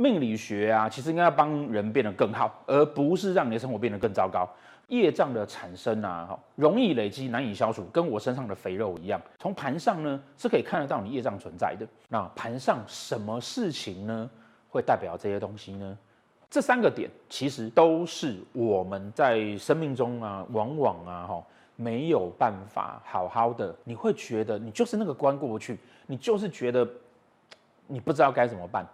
[0.00, 4.48] 命理学啊，其实应该要帮人变得更好，而不是让你的生活变得更糟糕。
[4.88, 9.20] 业障的产生啊，容易累积，难以消除，跟我身上的肥肉一样。
[9.38, 11.86] 从盘上呢是可以看得到你业障存在的。
[12.08, 14.28] 那盘上什么事情呢，
[14.70, 15.96] 会代表这些东西呢？
[16.48, 21.44] 这三个点其实都是我们在生命中啊，往往啊，哈，
[21.76, 23.72] 没有办法好好的。
[23.84, 26.88] 你会觉得你就是那个关过不去，你就是觉得
[27.86, 28.84] 你不知道该怎么办。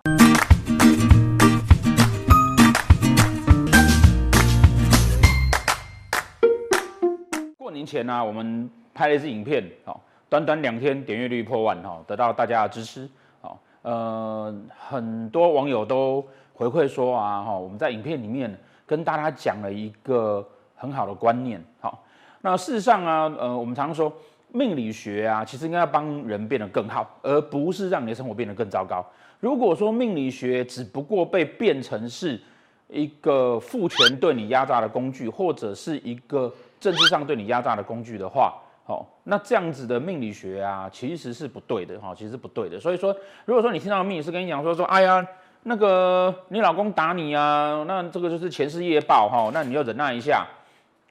[7.59, 13.09] 过年前呢、我们拍了一支影片，好，短短两天点阅率破万，哈，得到大家的支持，
[13.41, 14.55] 好，呃，
[14.89, 22.03] 很多网友都回馈说啊，哈，我们在影片里面跟大家讲了一个很好的观念，好，
[22.41, 24.13] 那事实上啊，呃，我们常说
[24.53, 29.05] 命理学啊，其实应该要帮人变得更好，而不是让你的生活变得更糟糕。
[29.41, 32.41] 如果说命理学只不过被变成是
[32.89, 42.79] 一个父权对你压榨的工具，或者是一个政治上对你压榨的工具的话，好，那这样子的命理学啊，其实是不对的哈，其实是不对的。
[42.79, 45.27] 所以说，如果说你听到命理师跟你讲说说，哎呀，
[45.65, 50.47] 那个你老公打你啊，那这个就是前世业报哈，那你要忍耐一下，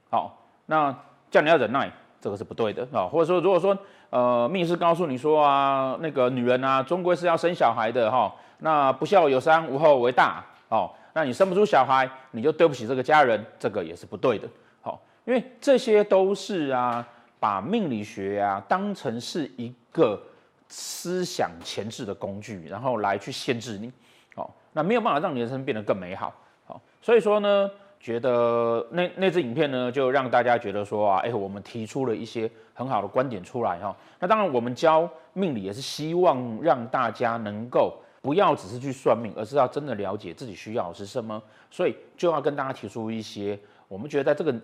[0.10, 0.98] 好，那
[1.30, 1.92] 叫你要忍耐，
[2.26, 3.06] 这个是不对的啊。
[3.06, 3.78] 或者说，如果说
[4.10, 14.48] 呃命理师告诉你说啊，那个女人啊，终归是要生小孩的哈，那不孝有三，无后为大哦，那你生不出小孩，你就对不起这个家人，这个也是不对的。
[14.82, 17.08] 哦因为这些都是啊，
[17.40, 20.22] 把命理学啊当成是一个
[20.68, 23.92] 思想前置的工具，然后来去限制你，
[24.36, 26.34] 好，那没有办法让你人生变得更美好，
[26.66, 27.70] 好，所以说呢，
[28.06, 44.56] 觉得那那支影片呢，就让大家觉得说啊，哎，我们提出了一些很好的观点出来哈，那当然我们教命理也是希望让大家能够不要只是去算命，而是要真的了解自己需要是什么，所以就要跟大家提出一些我们觉得在这个。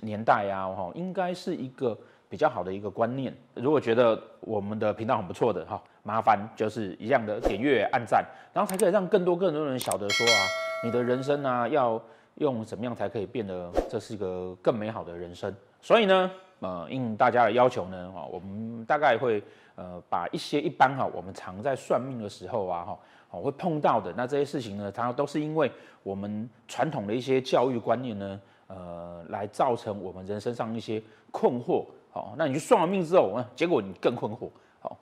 [0.00, 1.96] 年代呀，哈，应该是一个
[2.28, 3.32] 比较好的一个观念。
[3.54, 10.42] 如果觉得我们的频道很不错的哈，麻烦就是一样的点阅、按赞，然后才可以让更多更多人晓得说啊，
[10.84, 11.98] 你的人生啊，要
[12.38, 15.54] 用怎么样才可以变得这是一个更美好的人生。
[15.80, 19.42] 所以呢，呃，应大家的要求呢，啊，我们大概会
[19.76, 22.98] 呃把一些一般哈，我们常在算命的时候啊，哈，
[23.30, 25.70] 哦会碰到的那这些事情呢，它都是因为
[26.02, 28.40] 我们传统的一些教育观念呢。
[28.68, 34.94] 呃，来造成我们人生上一些困惑，好，那你去算完命之后，啊，结果你更困惑，好，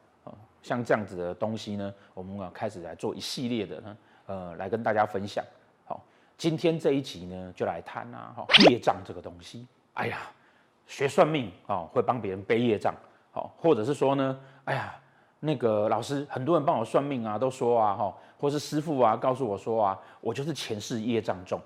[0.62, 3.96] 像这样子的东西呢，我们啊开始来做一系列的呢，
[4.26, 5.44] 呃，来跟大家分享，
[6.38, 10.18] 今天这一集呢，就来谈啊，哈，业障这个东西，哎呀，
[10.86, 12.94] 学算命啊，会帮别人背业障，
[13.32, 14.94] 好，或者是说呢，哎呀，
[15.40, 21.60] 那个老师，很多人帮我算命啊，都说啊，哈，或是师傅啊，告诉我说啊，我就是前世业障重。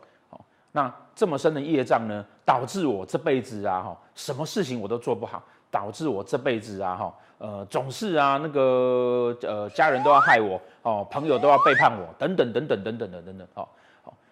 [0.73, 13.75] 那这么深的业障呢，导致我这辈子啊，哈，什么事情我都做不好，导致我这辈子啊，哈，呃，总是啊，那个呃，家人都要害我，哦，朋友都要背叛我，等等等等等等等等等，好，好，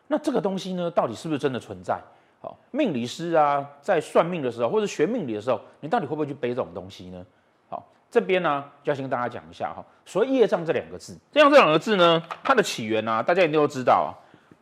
[0.09, 2.01] 那这个东西呢，到底是不是真的存在？
[2.41, 7.25] 好，命理师啊，在算命的时候，或者学命理的时候，你到底会不会去背这种东西呢？
[7.69, 14.11] 好，这边呢，就要先跟大家讲一下哈，所谓业障这两个字，业障这两个字呢，它的起源啊，大家一定都知道啊。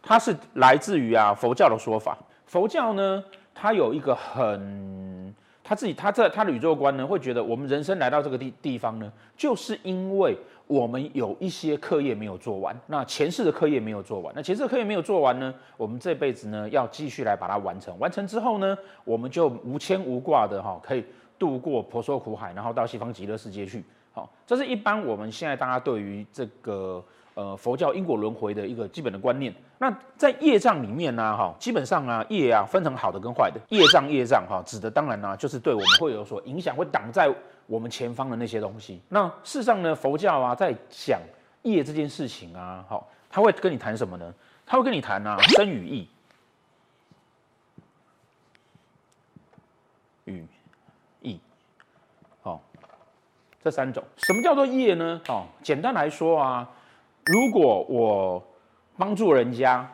[0.03, 3.23] 它是来自于啊佛教的说法，佛教呢，
[3.55, 21.05] 它有一个很他自己他在他的宇宙观呢，会觉得我们人生来到这个地地方呢，就是因为我们有一些课业没有做完，那前世的课业没有做完，那前世的课业没有做完呢，我们这辈子呢要继续来把它完成，完成之后呢，我们就无牵无挂的哈，可以
[21.39, 23.85] 度过婆娑苦海，然后到西方极乐世界去。
[24.13, 27.05] 好，这是一般我们现在大家对于这个。
[27.37, 29.55] 呃，佛教因果轮回的一个基本的观念。
[29.77, 33.61] 那在业障里面呢，哈，基本上啊，业啊分成好的跟坏的。
[33.69, 37.31] 业障业障哈，指的当然呢，就是对我们会有所影响，会挡在
[37.67, 39.01] 我们前方的那些东西。
[39.09, 41.21] 那事实上呢，佛教啊，在讲
[41.63, 44.35] 业这件事情啊，好，他会跟你谈什么呢？
[44.65, 46.09] 他会跟你谈啊，生与义，
[50.25, 50.47] 与
[51.21, 51.41] 义，
[52.43, 52.61] 好，
[53.63, 54.03] 这三种。
[54.17, 55.21] 什么叫做业呢？
[55.29, 56.71] 哦，简单来说啊。
[57.25, 58.41] 如果我
[58.97, 59.85] 帮助人家，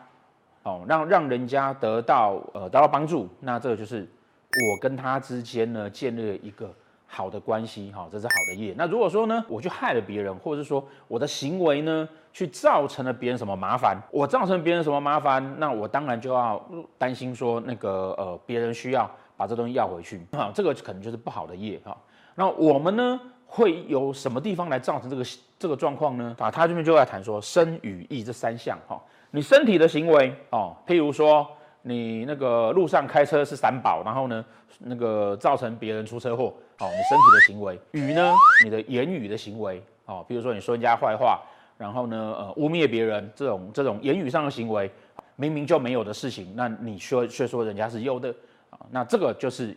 [0.64, 6.70] 哦，让让人家得到呃得到帮助，那这个就是我跟他之间呢建立了一个
[7.14, 8.74] 好的关系，哈，这是好的业。
[8.74, 16.58] 那如果说呢，我去害了别人，或者是说我的行为呢去造成了别人什么麻烦，我造成别人什么麻烦，那我当然就要
[16.96, 21.94] 担心说那个呃别人需要把这东西要回去，哈，这个可能就是不好的业，哈。
[22.34, 23.20] 那我们呢？
[23.54, 25.22] 会有什么地方来造成这个
[25.58, 26.34] 这个状况呢？
[26.38, 28.98] 啊，他这边就在谈说身语意这三项哈，
[29.30, 31.46] 你身体的行为哦，譬如说
[31.82, 34.44] 你那个路上开车是三宝，然后呢，
[34.78, 38.32] 那个造成别人出车祸，哦，你身体的行为；语呢，
[38.64, 41.42] 你的言语的行为，哦，比如说你说人家坏话，
[41.76, 44.90] 然后呢，呃，污蔑别人这种这种言语上的行为，
[45.34, 48.32] 明明就没有的事情，那你说却说人家是有的
[48.70, 49.76] 啊，那这个就是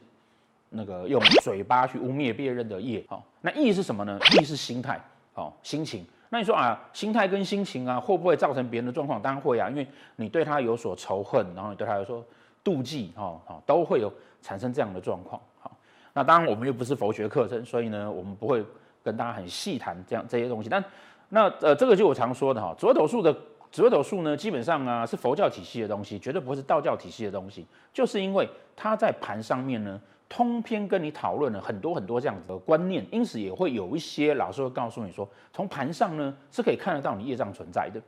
[0.70, 4.20] 那个用嘴巴去污蔑别人的业，好，那意是什么呢？
[4.40, 5.04] 意是心态，
[5.34, 6.06] 好，心情。
[6.36, 9.22] 那你说啊，心态跟心情啊，会不会造成别人的状况？
[9.22, 9.88] 当然会啊，因为
[10.18, 12.22] 你对他有所仇恨，然后你对他有所
[12.62, 14.12] 妒忌，哈，哈，都会有
[14.42, 15.42] 产生这样的状况。
[15.62, 15.72] 好，
[16.12, 18.62] 那当然我们又不是佛学课程，所以呢，我们不会
[19.02, 20.68] 跟大家很细谈这样这些东西。
[20.68, 20.84] 但
[21.30, 23.34] 那呃，这个就我常说的哈，紫微斗数的
[23.72, 28.46] 紫微斗数呢，基本上啊是佛教体系的东西，绝对不会是道教体系的东西，就是因为
[28.76, 30.02] 它在盘上面呢。
[30.36, 38.02] 通篇跟你讨论了很多很多这样子的观念，因此也会有一些老师会告诉你说，从盘上呢是可以看得到你业障存在的。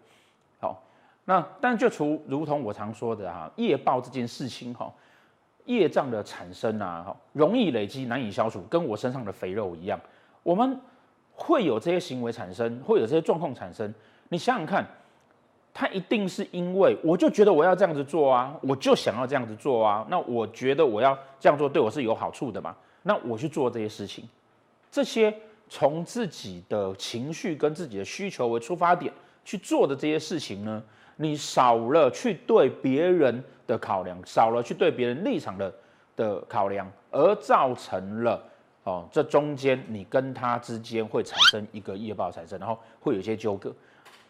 [0.60, 0.84] 好，
[1.24, 4.94] 那但就除如同我常说的哈，业报这件事情哈，
[5.64, 9.98] 业障的产生啊，容易累积，难以消除，跟我身上的肥肉一样，
[10.44, 10.78] 我们
[11.34, 13.94] 会有这些行为产生，会有这些状况产生，
[14.28, 14.86] 你想想看。
[15.80, 24.28] 他一定是因为，我就觉得我要这样子做啊，我就想要这样子做啊，那我觉得我要这样做对我是有好处的嘛，那我去做这些事情，
[24.90, 25.32] 这些
[25.70, 29.14] 从自己的情绪跟自己的需求为出发点
[29.46, 30.82] 去做的这些事情呢，
[31.18, 35.72] 你少了去对别人的考量，少了去对别人立场的
[36.16, 38.44] 的考量，而造成了
[38.84, 43.72] 哦，这中间你跟他之间会产生一个业报产生，然后会有一些纠葛，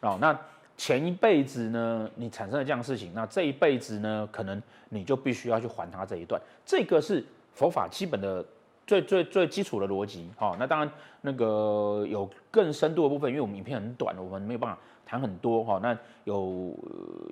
[0.01, 0.37] 哦，那。
[0.77, 6.39] 前一辈子呢，你产生了这样的事情，那这一辈子呢，可能你就必须要去还他这一段。
[6.63, 8.45] 这个是佛法基本的
[8.85, 10.29] 最最最基础的逻辑。
[10.37, 10.89] 好，那当然
[11.21, 15.79] 那个有更深度的部分，因为我们影片很短，我们没有办法谈很多哈。
[15.81, 16.71] 那有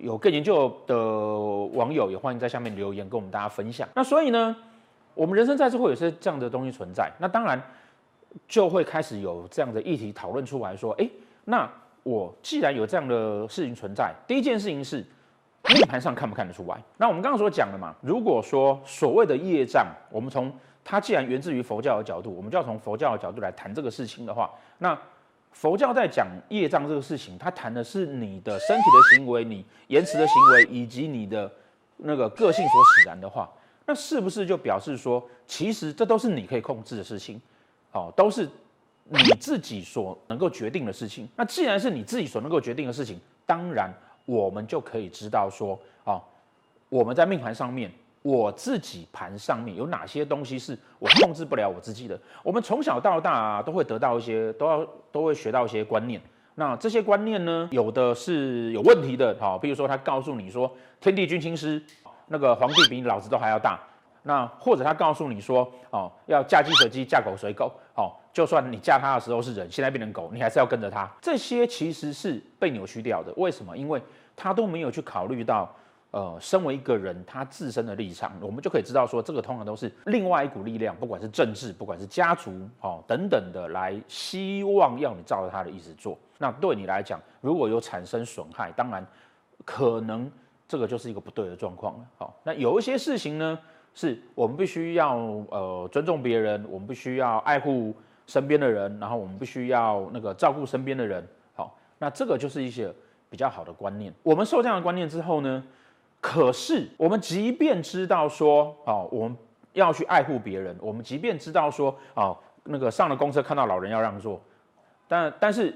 [0.01, 0.97] 有更研究的
[1.77, 3.87] 网友也欢迎在下面留言跟我们大家分享。
[3.93, 4.55] 那所以呢，
[5.13, 7.61] 我们人生在世会有些这样的东西存在，那当然
[8.47, 11.07] 就会开始有这样的议题讨论出来说，哎，
[11.43, 11.69] 那。
[12.05, 15.03] 我既然有这样的事情存在，第一件事情是
[15.73, 16.79] 命盘上看不看得出来？
[16.97, 24.95] 那我们刚刚所讲的嘛，如果说所谓的业障，我们从它既然源自于佛教的角度，我们就要从佛教的角度来谈这个事情的话，那
[25.51, 31.51] 佛教在讲业障这个事情，它谈的是你的身体的行为、你言辞的行为以及你的
[31.97, 33.51] 那个个性所使然的话，
[33.87, 37.41] 那是不是就表示说，其实这都是你可以控制的事情？
[37.91, 38.47] 哦，都是。
[39.07, 43.93] 你自己所能够决定的事情，那既然是你自己所能够决定的事情，当然
[44.25, 46.19] 我们就可以知道说，啊，
[46.89, 47.91] 我们在命盘上面，
[48.23, 52.19] 我自己盘上面有哪些东西是我控制不了我自己的。
[52.41, 56.19] 我们从小到大啊，都会得到一些，都要都会学到一些观念。
[56.55, 61.79] 那这些观念呢，有的是有问题的，好，比如说他告诉你说，天地君亲师，
[62.27, 63.79] 那个皇帝比你老子都还要大。
[64.27, 71.07] 那或者他告诉你说，哦，要嫁鸡随鸡，嫁狗随狗，哦，就算你嫁他的时候是人，现在变成狗，你还是要跟着他。
[71.21, 73.31] 这些其实是被扭曲掉的。
[73.37, 73.77] 为什么？
[73.77, 74.01] 因为
[74.35, 75.71] 他都没有去考虑到，
[76.09, 82.51] 呃，身为一个人他自身的立场，我们就可以知道说，这个通常都是另外一股力量，不管是政治，不管是家族，
[82.81, 86.17] 哦，等等的，来希望要你照着他的意思做。
[86.39, 89.05] 那对你来讲，如果有产生损害，当然
[89.63, 90.29] 可能
[90.67, 92.05] 这个就是一个不对的状况了。
[92.17, 93.57] 好，那有一些事情呢，
[93.95, 95.15] 是我们必须要
[95.49, 97.95] 呃尊重别人，我们必须要爱护
[98.27, 101.25] 身边的人，然后我们必须要那个照顾身边的人。
[101.55, 102.93] 好，那这个就是一些
[103.29, 104.13] 比较好的观念。
[104.21, 105.63] 我们受这样的观念之后呢，
[106.19, 109.37] 可是我们即便知道说哦，我们
[109.71, 114.41] 要去爱护别人，我们即便知道说哦，那个上了公车看到老人要让座，
[115.07, 115.73] 但但是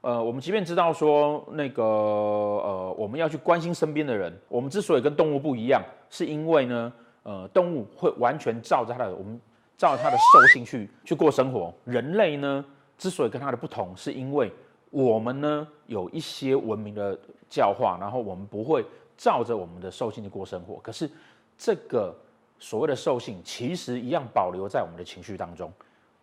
[0.00, 6.92] 呃，我们即便知道说那个呃，我们要去关心身边的人，我们之所以跟动物不一样，是因为呢。
[7.24, 9.40] 呃，动物会完全照着它的，我们
[9.76, 11.72] 照着它的兽性去去过生活。
[11.84, 12.64] 人类呢，
[12.98, 14.52] 之所以跟它的不同，是因为
[14.90, 18.84] 我们呢有一些文明的教化，然后我们不会
[19.16, 20.80] 照着我们的兽性去过生活。
[20.82, 21.08] 可是
[21.56, 22.14] 这个
[22.58, 25.72] 所谓的兽性，其实一样保留在我们的情绪当中。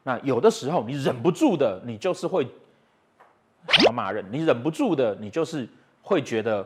[0.04, 2.46] 那有的时候你忍不住的，你就是会
[3.68, 5.68] 想要骂人；你忍不住的，你就是
[6.02, 6.66] 会觉得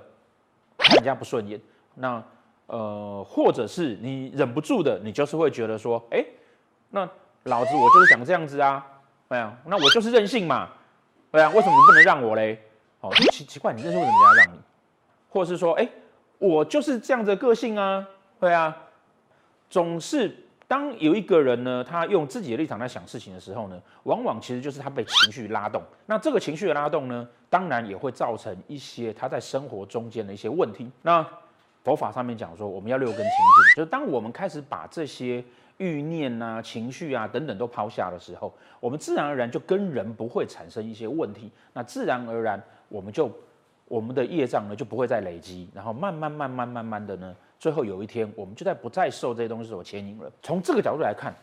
[0.77, 1.59] 看人家不顺眼。
[1.95, 2.23] 那
[2.67, 6.23] 呃，或者是你忍不住的，你就是会觉得说，哎、
[6.89, 7.07] 那
[7.43, 8.85] 老子我就是想这样子啊，
[9.27, 10.69] 对啊，那我就是任性嘛，
[11.31, 12.59] 对啊，为什么你不能让我嘞？
[13.01, 14.59] 哦，奇奇怪，你任性为什么要让你？
[15.29, 15.87] 或者是说，哎、
[16.39, 18.07] 我就是这样子的个性啊，
[18.39, 18.75] 对啊，
[19.69, 20.33] 总是
[20.67, 25.83] 当有一个人呢，他用自己的立场在想事情的时候呢，往往其实就是他被情绪拉动。
[26.05, 30.89] 那这个情绪的拉动呢，当然也会造成一些他在生活中间的一些问题。
[31.01, 31.27] 那
[31.83, 35.43] 佛法上面讲说，我们要六根清净，就是当我们开始把这些
[35.77, 41.51] 欲念啊、情绪啊等等都抛下的时候，我们自然而然就跟人不会产生一些问题。
[41.73, 43.29] 那自然而然，我们就
[43.87, 47.35] 我们的业障呢就不会再累积，然后慢慢慢慢慢慢的呢。
[47.59, 50.31] 最后有一天，我们就在不再受这些东西所牵引了。
[50.41, 51.33] 从这个角度来看，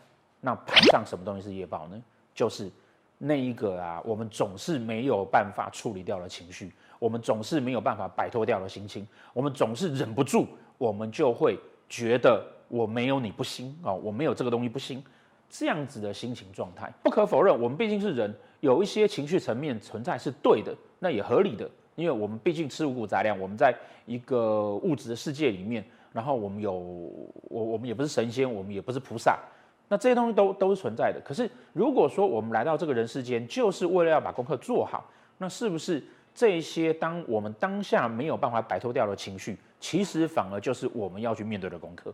[0.41, 2.03] 那盘上什么东西是业报呢？
[2.35, 2.71] 就是
[3.19, 10.47] 那一个啊，我们总是没有办法处理掉的情绪，我们总是没有办法摆脱掉的心情，我们总是忍不住，
[10.79, 15.03] 我们就会觉得我没有你不行啊，我没有这个东西不行，
[15.49, 16.93] 这样子的心情状态。
[17.03, 23.75] 不可否认，我们毕竟是人，有一些情绪层面存在是对的，那也合理的，因为我们毕竟吃五谷杂粮，我们在
[24.07, 25.85] 一个物质的世界里面。
[26.13, 29.39] 然后我们有我，我们也不是神仙，我们也不是菩萨，
[29.87, 31.21] 那这些东西都都是存在的。
[31.25, 36.03] 可是如果说我们来到这个人世间，就是为了要把功课做好，那是不是
[36.35, 42.13] 这些当我们当下没有办法摆脱掉的情绪，其实反而就是我们要去面对的功课？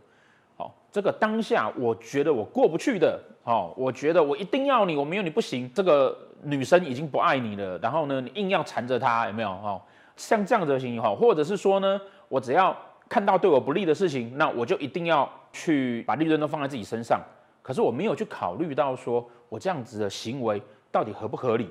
[0.55, 5.71] 好，这个当下我觉得我过不去的，哦，我觉得我一定要你，我没有你不行。
[5.73, 9.49] 这个女生已经不爱你了，然后呢，你硬要缠着她，有没有？
[9.49, 9.81] 哦，
[10.15, 12.75] 像这样子的情形，哈，或者是说呢，我只要。
[13.09, 17.21] 看到对我不利的事情，那我就一定要去把利润都放在自己身上。
[17.61, 21.69] 可是我没有去考虑到，说我这样子的行为到底合不合理？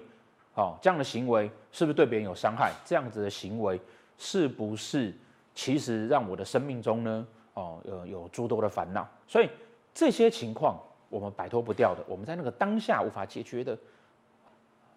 [0.57, 2.73] 哦，这样的行为是不是对别人有伤害？
[2.85, 3.81] 这样子的行为
[4.19, 5.15] 是不是
[5.55, 9.07] 其实让我的生命中呢，哦，有有诸多的烦恼？
[9.29, 9.49] 所以
[9.95, 13.79] 这些情况我们摆脱不掉的，我们在那个当下无法解决的，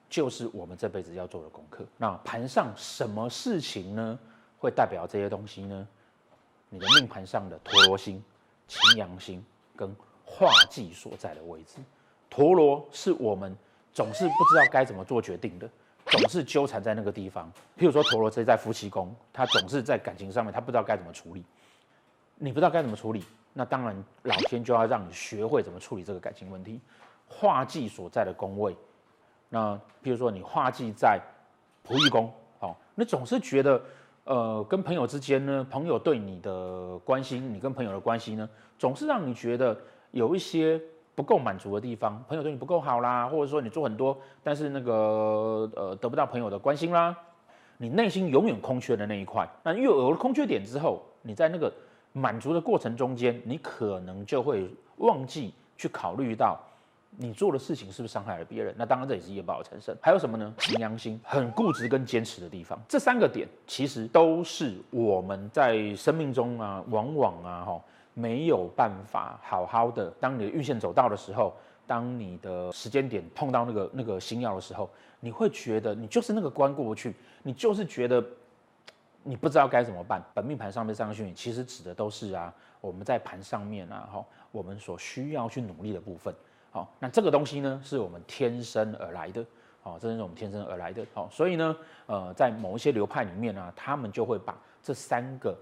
[0.09, 1.85] 就是我们这辈子要做的功课。
[1.97, 4.19] 那盘上什么事情呢，
[4.57, 5.87] 会代表这些东西呢？
[6.69, 8.23] 你的命盘上的陀罗星、
[8.67, 9.43] 擎羊星
[9.75, 11.79] 跟化忌所在的位置，
[12.29, 13.57] 陀罗是我们
[13.93, 15.69] 总是不知道该怎么做决定的，
[16.05, 17.51] 总是纠缠在那个地方。
[17.77, 21.43] 譬如说陀罗是在夫妻宫，他总是在感情上面，他不知道该怎么处理。
[22.35, 26.79] 你不知道该怎么处理，那当然老天就要让你学会怎么处理这个感情问题。
[27.27, 28.75] 化忌所在的宫位，
[29.49, 31.19] 那譬如说你化忌在
[31.85, 33.81] 仆役宫，好，你总是觉得。
[34.25, 39.75] 呃，跟朋友之间呢，朋友对你的关心，你跟朋友的关系呢，总是让你觉得
[40.11, 40.79] 有一些
[41.19, 42.23] 不够满足的地方。
[42.29, 47.13] 朋友对你不够好啦，或者说你做很多，但是那个呃得不到朋友的关心啦，
[47.77, 49.45] 你内心永远空缺的那一块。
[49.61, 51.69] 那又有了空缺点之后，你在那个
[52.13, 56.57] 满足的过程中间，你可能就会忘记去考虑到。
[57.17, 58.73] 你做的事情是不是伤害了别人？
[58.77, 59.93] 那当然这也是业报的产生。
[59.99, 60.53] 还有什么呢？
[60.59, 67.81] 擎羊星很固执跟坚持的地方，这三个点其实都是我们在生命中啊，往往啊哈
[68.19, 70.09] 没有办法好好的。
[70.19, 71.53] 当你的运线走到的时候，
[71.87, 78.23] 当你的时间点碰到那个那个星曜的时候，你会觉得你就是那个关过不去，你就是觉得
[79.23, 80.21] 你不知道该怎么办。
[80.33, 86.33] 本命盘上面三个星其实指的都是啊我们在盘上面啊哈我们所需要去努力的部分。
[86.71, 89.43] 好，那这个东西呢，是我们天生而来的，
[89.81, 95.57] 好，这是我们天生而来的，好，所以呢，呃，在某一些流派里面呢，他们就会把这三个，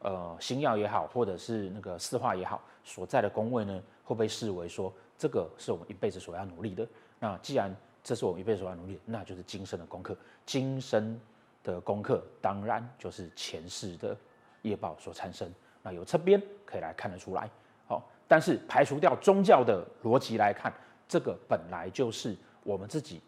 [0.00, 6.86] 呃，星曜也好，或者是那个四化也好，所在的宫位呢，会被视为说，这个是我们一辈子所要努力的。
[7.18, 7.74] 那既然
[8.04, 10.16] 这是我们一辈子所要努力，那就是今生的功课。
[10.46, 11.20] 今生
[11.64, 14.16] 的功课，当然就是前世的
[14.62, 15.52] 业报所产生。
[15.82, 17.50] 那由侧边可以来看得出来。
[17.86, 20.72] 好但是排除掉宗教的逻辑来看，
[21.08, 23.20] 这个本来就是我们自己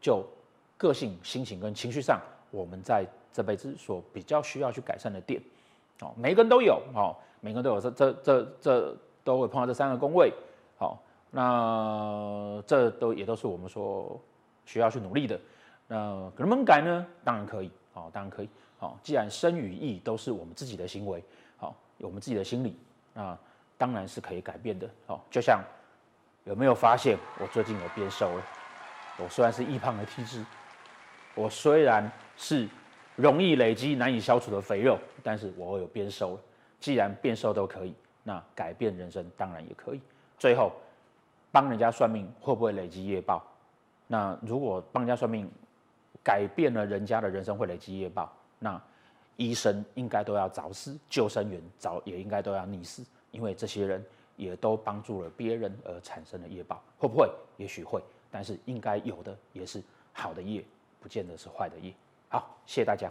[0.00, 0.26] 就
[0.76, 2.20] 个性、心情跟情绪上，
[2.50, 5.40] 我们在这辈子所比较需要去改善的点。
[6.00, 10.32] 哦，每个人都有哦，每个人都有这这这这都会碰到这三个宫位。
[10.78, 14.20] 好，那这都也都是我们说
[14.64, 15.38] 需要去努力的。
[15.86, 15.96] 那
[16.36, 17.06] 能不能改呢？
[17.24, 17.70] 当然可以。
[17.94, 18.48] 哦，当然可以。
[18.78, 21.22] 好，既然身与意都是我们自己的行为，
[21.56, 22.78] 好，有我们自己的心理
[23.14, 23.38] 啊。
[23.76, 25.60] 当然是可以改变的哦，就像
[26.44, 28.42] 有没有发现我最近有变瘦了？
[29.18, 30.44] 我虽然是易胖的体质，
[31.34, 32.68] 我虽然是
[33.18, 36.40] 容易累积难以消除的肥肉，但是我有变瘦了。
[36.78, 40.00] 既然变瘦都可以，那改变人生当然也可以。
[40.38, 40.70] 最后，
[41.50, 43.44] 帮人家算命会不会累积业报？
[44.06, 45.50] 那如果帮人家算命
[46.22, 48.80] 改变了人家的人生会累积业报，那
[49.34, 53.04] 医生应该都要早死，救生员早也应该都要溺死。
[53.32, 54.04] 因为这些人
[54.36, 57.28] 也都帮助了别人而产生的业报，会不会？
[57.56, 59.82] 也许会，但是应该有的也是
[60.12, 60.64] 好的业，
[61.00, 61.92] 不见得是坏的业。
[62.28, 63.10] 好，谢谢大家。